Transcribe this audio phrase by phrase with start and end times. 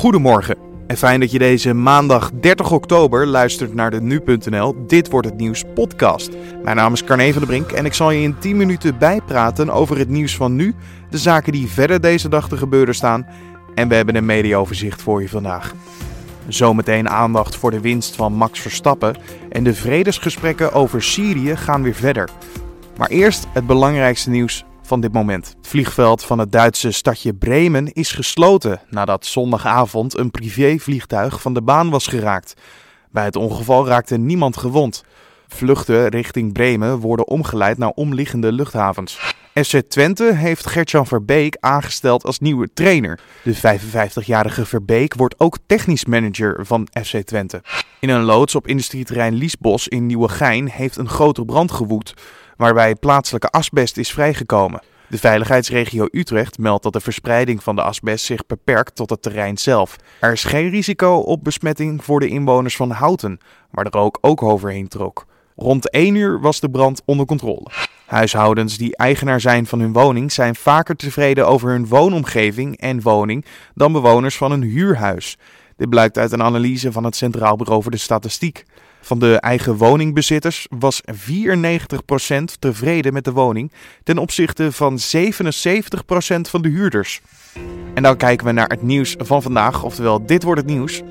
[0.00, 5.26] Goedemorgen en fijn dat je deze maandag 30 oktober luistert naar de Nu.nl Dit Wordt
[5.26, 6.30] Het Nieuws podcast.
[6.62, 9.70] Mijn naam is Carne van der Brink en ik zal je in 10 minuten bijpraten
[9.70, 10.74] over het nieuws van nu,
[11.10, 13.26] de zaken die verder deze dag te gebeuren staan
[13.74, 15.74] en we hebben een mediaoverzicht voor je vandaag.
[16.48, 19.16] Zometeen aandacht voor de winst van Max Verstappen
[19.50, 22.28] en de vredesgesprekken over Syrië gaan weer verder.
[22.96, 24.64] Maar eerst het belangrijkste nieuws
[24.98, 25.54] dit moment.
[25.56, 31.62] Het vliegveld van het Duitse stadje Bremen is gesloten nadat zondagavond een privévliegtuig van de
[31.62, 32.54] baan was geraakt.
[33.10, 35.04] Bij het ongeval raakte niemand gewond.
[35.48, 39.34] Vluchten richting Bremen worden omgeleid naar omliggende luchthavens.
[39.62, 43.20] SC Twente heeft Gertjan Verbeek aangesteld als nieuwe trainer.
[43.42, 47.62] De 55-jarige Verbeek wordt ook technisch manager van FC Twente.
[48.00, 52.14] In een loods op industrieterrein Liesbos in Nieuwegein heeft een grote brand gewoed
[52.56, 54.82] waarbij plaatselijke asbest is vrijgekomen.
[55.08, 59.58] De veiligheidsregio Utrecht meldt dat de verspreiding van de asbest zich beperkt tot het terrein
[59.58, 59.96] zelf.
[60.20, 63.38] Er is geen risico op besmetting voor de inwoners van Houten,
[63.70, 65.26] waar de rook ook overheen trok.
[65.56, 67.70] Rond 1 uur was de brand onder controle.
[68.10, 73.44] Huishoudens die eigenaar zijn van hun woning zijn vaker tevreden over hun woonomgeving en woning
[73.74, 75.38] dan bewoners van een huurhuis.
[75.76, 78.64] Dit blijkt uit een analyse van het Centraal Bureau voor de Statistiek.
[79.00, 81.06] Van de eigen woningbezitters was 94%
[82.58, 85.02] tevreden met de woning ten opzichte van 77%
[86.40, 87.20] van de huurders.
[87.94, 91.02] En dan kijken we naar het nieuws van vandaag, oftewel dit wordt het nieuws.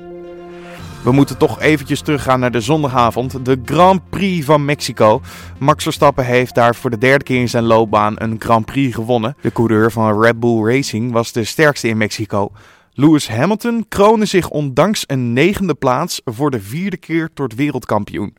[1.02, 5.20] We moeten toch eventjes teruggaan naar de zondagavond, de Grand Prix van Mexico.
[5.58, 9.36] Max Verstappen heeft daar voor de derde keer in zijn loopbaan een Grand Prix gewonnen.
[9.40, 12.50] De coureur van Red Bull Racing was de sterkste in Mexico.
[12.92, 18.36] Lewis Hamilton kroonde zich ondanks een negende plaats voor de vierde keer tot wereldkampioen.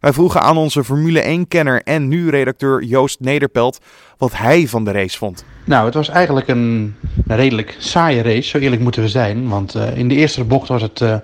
[0.00, 3.78] Wij vroegen aan onze Formule 1-kenner en nu redacteur Joost Nederpelt
[4.18, 5.44] wat hij van de race vond.
[5.64, 6.94] Nou, het was eigenlijk een
[7.26, 9.48] redelijk saaie race, zo eerlijk moeten we zijn.
[9.48, 11.16] Want uh, in de eerste bocht was het uh,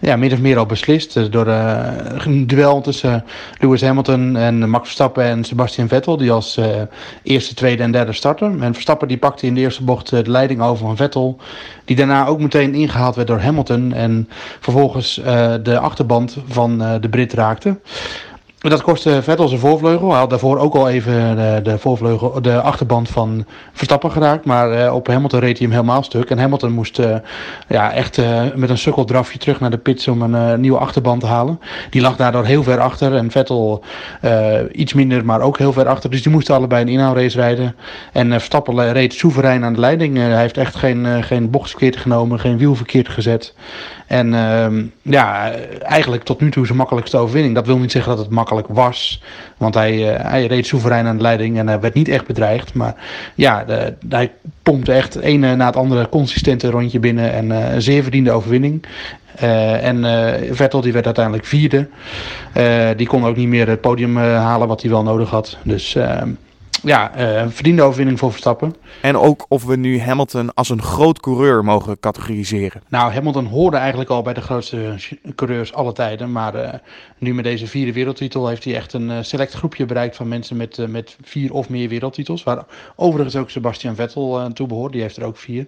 [0.00, 1.14] ja, min of meer al beslist.
[1.14, 1.86] Dus door uh,
[2.24, 3.24] een duel tussen
[3.58, 6.16] Lewis Hamilton en Max Verstappen en Sebastian Vettel.
[6.16, 6.66] Die als uh,
[7.22, 8.62] eerste, tweede en derde starten.
[8.62, 11.36] En Verstappen die pakte in de eerste bocht de leiding over van Vettel.
[11.84, 13.92] Die daarna ook meteen ingehaald werd door Hamilton.
[13.92, 14.28] En
[14.60, 15.14] vervolgens
[15.62, 17.78] de achterband van de Brit raakte.
[18.68, 20.10] Dat kostte Vettel zijn voorvleugel.
[20.10, 24.44] Hij had daarvoor ook al even de, de, voorvleugel, de achterband van Verstappen geraakt.
[24.44, 26.30] Maar uh, op Hamilton reed hij hem helemaal stuk.
[26.30, 27.16] En Hamilton moest uh,
[27.68, 28.20] ja, echt
[28.54, 31.60] met een sukkeldrafje terug naar de pits om een nieuwe achterband te halen.
[31.90, 33.14] Die lag daardoor heel ver achter.
[33.16, 33.84] En Vettel
[34.72, 36.10] iets minder, maar ook heel ver achter.
[36.10, 37.76] Dus die moesten allebei een inhoudrace rijden.
[38.12, 40.16] En Verstappen reed soeverein aan de leiding.
[40.16, 43.54] hij heeft echt geen, geen bocht verkeerd genomen, geen wiel verkeerd gezet.
[44.10, 47.54] En ehm, ja, eigenlijk tot nu toe zijn makkelijkste overwinning.
[47.54, 49.22] Dat wil niet zeggen dat het makkelijk was.
[49.56, 52.74] Want hij, uh, hij reed soeverein aan de leiding en hij werd niet echt bedreigd.
[52.74, 52.94] Maar
[53.34, 54.32] ja, de, hij
[54.62, 57.32] pompte echt het ene na het andere consistente rondje binnen.
[57.32, 58.84] En uh, een zeer verdiende overwinning.
[59.42, 60.04] Uh, en
[60.54, 61.88] Vettel die werd uiteindelijk vierde.
[62.96, 65.56] die kon ook niet meer het podium halen wat hij wel nodig had.
[65.62, 66.28] Dus ehm,
[66.82, 68.74] ja, uh, verdiende overwinning voor Verstappen.
[69.02, 72.82] En ook of we nu Hamilton als een groot coureur mogen categoriseren.
[72.88, 74.94] Nou, Hamilton hoorde eigenlijk al bij de grootste
[75.34, 76.32] coureurs alle tijden.
[76.32, 76.68] Maar uh,
[77.18, 80.56] nu met deze vierde wereldtitel heeft hij echt een uh, select groepje bereikt van mensen
[80.56, 82.42] met, met vier of meer wereldtitels.
[82.42, 82.64] Waar
[82.96, 85.66] overigens ook Sebastian Vettel aan toe behoort, die heeft er ook vier.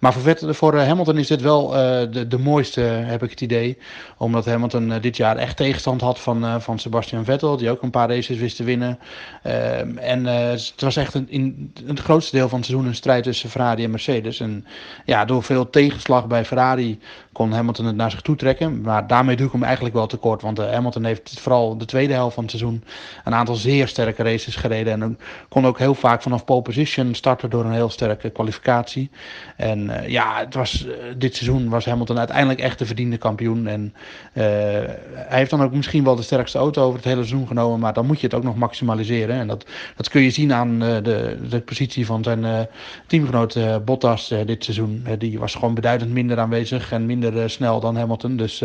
[0.00, 3.78] Maar voor, Vettel, voor Hamilton is dit wel de, de mooiste, heb ik het idee.
[4.16, 8.08] Omdat Hamilton dit jaar echt tegenstand had van, van Sebastian Vettel, die ook een paar
[8.08, 8.98] races wist te winnen.
[9.42, 13.22] Ehm, en het was echt een, in het grootste deel van het seizoen een strijd
[13.22, 14.40] tussen Ferrari en Mercedes.
[14.40, 14.66] En
[15.04, 16.98] ja, door veel tegenslag bij Ferrari
[17.32, 18.80] kon Hamilton het naar zich toe trekken.
[18.80, 20.42] Maar daarmee doe ik hem eigenlijk wel tekort.
[20.42, 22.84] Want uh, Hamilton heeft vooral de tweede helft van het seizoen
[23.24, 25.02] een aantal zeer sterke races gereden.
[25.02, 29.10] En kon ook heel vaak vanaf pole position starten door een heel sterke kwalificatie.
[29.56, 30.86] En uh, ja, het was,
[31.16, 33.66] dit seizoen was Hamilton uiteindelijk echt de verdiende kampioen.
[33.66, 33.94] En
[34.32, 37.80] hij heeft dan ook misschien wel de sterkste auto over het hele seizoen genomen.
[37.80, 39.36] Maar dan moet je het ook nog maximaliseren.
[39.36, 39.66] En dat,
[39.96, 42.68] dat kun je zien aan de, de positie van zijn
[43.06, 45.06] teamgenoot Bottas dit seizoen.
[45.18, 48.36] die was gewoon beduidend minder aanwezig en minder snel dan Hamilton.
[48.36, 48.62] Dus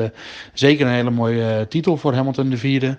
[0.54, 2.98] zeker een hele mooie titel voor Hamilton de vierde.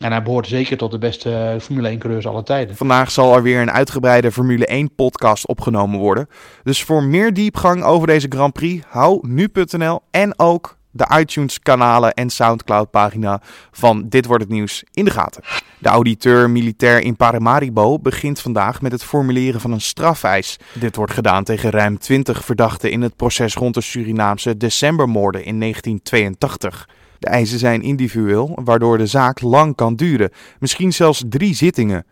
[0.00, 2.76] En hij behoort zeker tot de beste Formule 1 coureurs aller tijden.
[2.76, 6.28] Vandaag zal er weer een uitgebreide Formule 1 podcast opgenomen worden.
[6.62, 12.30] Dus voor meer diepgang over deze Grand Prix, hou nu.nl en ook de iTunes-kanalen en
[12.30, 13.40] Soundcloud-pagina
[13.70, 15.42] van Dit Wordt Het Nieuws in de gaten.
[15.78, 20.58] De auditeur militair in Paramaribo begint vandaag met het formuleren van een strafeis.
[20.72, 25.60] Dit wordt gedaan tegen ruim 20 verdachten in het proces rond de Surinaamse decembermoorden in
[25.60, 26.88] 1982.
[27.18, 32.04] De eisen zijn individueel, waardoor de zaak lang kan duren, misschien zelfs drie zittingen.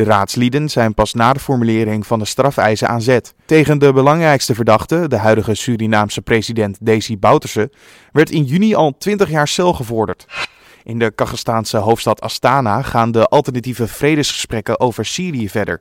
[0.00, 3.34] De raadslieden zijn pas na de formulering van de strafeisen aan zet.
[3.44, 7.70] Tegen de belangrijkste verdachte, de huidige Surinaamse president Desi Bouterse,
[8.12, 10.26] werd in juni al 20 jaar cel gevorderd.
[10.82, 15.80] In de Kazachstaanse hoofdstad Astana gaan de alternatieve vredesgesprekken over Syrië verder.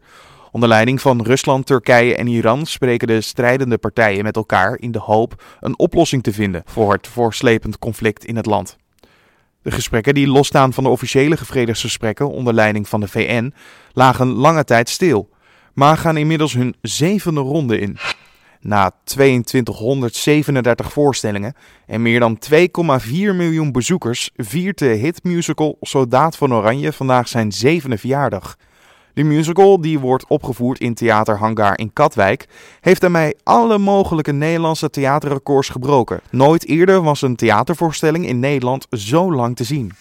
[0.52, 5.00] Onder leiding van Rusland, Turkije en Iran spreken de strijdende partijen met elkaar in de
[5.00, 8.78] hoop een oplossing te vinden voor het voorslepend conflict in het land.
[9.62, 13.54] De gesprekken die losstaan van de officiële vredesgesprekken onder leiding van de VN
[13.94, 15.30] lagen lange tijd stil,
[15.74, 17.98] maar gaan inmiddels hun zevende ronde in.
[18.62, 21.54] Na 2237 voorstellingen
[21.86, 27.98] en meer dan 2,4 miljoen bezoekers viert de hitmusical Soldaat van Oranje vandaag zijn zevende
[27.98, 28.58] verjaardag.
[29.20, 32.46] De musical, die wordt opgevoerd in Theater Hangar in Katwijk,
[32.82, 36.20] heeft daarmee alle mogelijke Nederlandse theaterrecords gebroken.
[36.32, 39.92] Nooit eerder was een theatervoorstelling in Nederland zo lang te zien.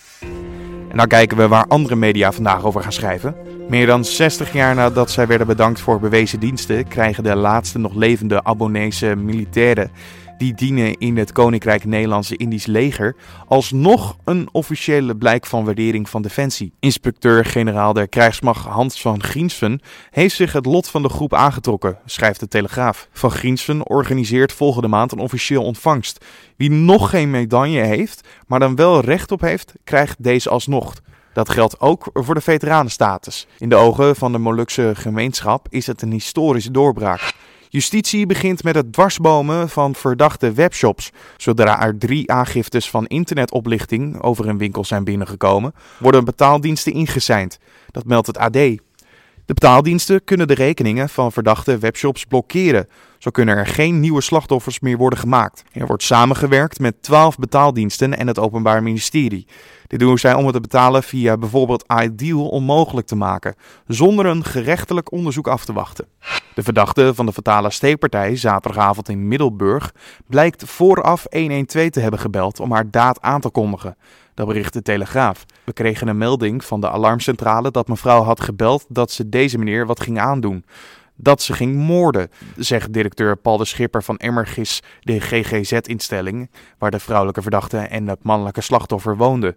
[0.90, 3.34] En dan kijken we waar andere media vandaag over gaan schrijven.
[3.68, 7.94] Meer dan 60 jaar nadat zij werden bedankt voor bewezen diensten, krijgen de laatste nog
[7.94, 9.90] levende Abonese militairen
[10.38, 16.22] die dienen in het Koninkrijk Nederlandse Indisch Leger alsnog een officiële blijk van waardering van
[16.22, 16.72] Defensie.
[16.80, 19.80] Inspecteur-generaal der krijgsmacht Hans van Griensven
[20.10, 23.08] heeft zich het lot van de groep aangetrokken, schrijft de Telegraaf.
[23.12, 26.24] Van Griensven organiseert volgende maand een officieel ontvangst.
[26.56, 30.94] Wie nog geen medaille heeft, maar dan wel recht op heeft, krijgt deze alsnog.
[31.32, 33.46] Dat geldt ook voor de veteranenstatus.
[33.58, 37.34] In de ogen van de Molukse gemeenschap is het een historische doorbraak.
[37.68, 41.10] Justitie begint met het dwarsbomen van verdachte webshops.
[41.36, 47.58] Zodra er drie aangiftes van internetoplichting over een winkel zijn binnengekomen, worden betaaldiensten ingeseind.
[47.90, 48.56] Dat meldt het AD.
[49.48, 52.88] De betaaldiensten kunnen de rekeningen van verdachte webshops blokkeren.
[53.18, 55.64] Zo kunnen er geen nieuwe slachtoffers meer worden gemaakt.
[55.72, 59.46] Er wordt samengewerkt met 12 betaaldiensten en het Openbaar Ministerie.
[59.86, 63.54] Dit doen zij om het te betalen via bijvoorbeeld Ideal onmogelijk te maken,
[63.86, 66.06] zonder een gerechtelijk onderzoek af te wachten.
[66.54, 69.94] De verdachte van de fatale steekpartij zaterdagavond in Middelburg
[70.26, 73.96] blijkt vooraf 112 te hebben gebeld om haar daad aan te kondigen.
[74.38, 75.44] Dat bericht de Telegraaf.
[75.64, 79.86] We kregen een melding van de alarmcentrale dat mevrouw had gebeld dat ze deze meneer
[79.86, 80.64] wat ging aandoen.
[81.14, 86.98] Dat ze ging moorden, zegt directeur Paul de Schipper van Emmergis, de GGZ-instelling, waar de
[86.98, 89.56] vrouwelijke verdachte en het mannelijke slachtoffer woonden.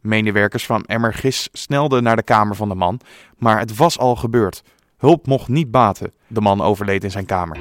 [0.00, 3.00] Medewerkers van Emmergis snelden naar de kamer van de man,
[3.38, 4.62] maar het was al gebeurd.
[4.98, 6.12] Hulp mocht niet baten.
[6.26, 7.58] De man overleed in zijn kamer.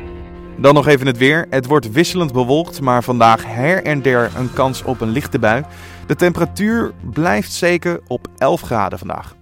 [0.59, 1.45] Dan nog even het weer.
[1.49, 5.63] Het wordt wisselend bewolkt, maar vandaag her en der een kans op een lichte bui.
[6.07, 9.35] De temperatuur blijft zeker op 11 graden vandaag.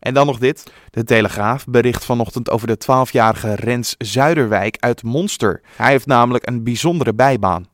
[0.00, 0.72] En dan nog dit.
[0.90, 5.60] De Telegraaf bericht vanochtend over de 12-jarige Rens Zuiderwijk uit Monster.
[5.76, 7.66] Hij heeft namelijk een bijzondere bijbaan.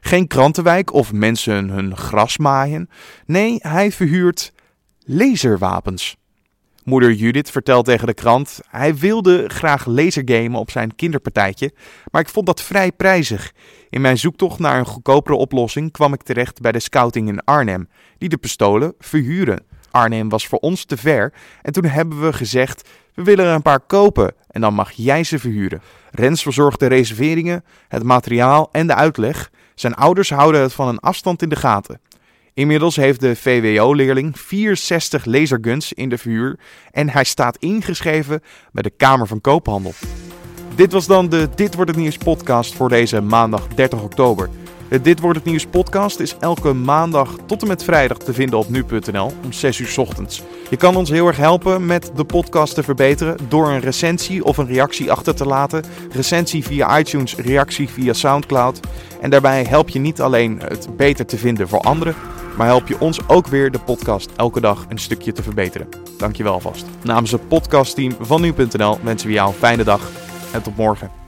[0.00, 2.90] Geen krantenwijk of mensen hun gras maaien.
[3.26, 4.52] Nee, hij verhuurt
[5.04, 6.16] laserwapens.
[6.86, 11.72] Moeder Judith vertelt tegen de krant: Hij wilde graag lasergamen op zijn kinderpartijtje,
[12.10, 13.52] maar ik vond dat vrij prijzig.
[13.90, 17.88] In mijn zoektocht naar een goedkopere oplossing kwam ik terecht bij de scouting in Arnhem,
[18.18, 19.64] die de pistolen verhuren.
[19.90, 23.62] Arnhem was voor ons te ver en toen hebben we gezegd: We willen er een
[23.62, 25.82] paar kopen en dan mag jij ze verhuren.
[26.10, 29.50] Rens verzorgt de reserveringen, het materiaal en de uitleg.
[29.74, 32.00] Zijn ouders houden het van een afstand in de gaten.
[32.56, 36.58] Inmiddels heeft de VWO-leerling 64 laserguns in de verhuur
[36.90, 38.42] en hij staat ingeschreven
[38.72, 39.92] bij de Kamer van Koophandel.
[40.74, 44.48] Dit was dan de Dit wordt het nieuws podcast voor deze maandag 30 oktober.
[44.88, 48.58] De Dit wordt het nieuws podcast is elke maandag tot en met vrijdag te vinden
[48.58, 50.42] op nu.nl om 6 uur ochtends.
[50.70, 54.56] Je kan ons heel erg helpen met de podcast te verbeteren door een recensie of
[54.56, 55.84] een reactie achter te laten.
[56.10, 58.80] Recensie via iTunes, reactie via SoundCloud.
[59.20, 62.14] En daarbij help je niet alleen het beter te vinden voor anderen,
[62.56, 65.88] maar help je ons ook weer de podcast elke dag een stukje te verbeteren.
[66.18, 66.86] Dankjewel alvast.
[67.02, 70.10] Namens het podcastteam van nu.nl wensen we jou een fijne dag
[70.52, 71.25] en tot morgen.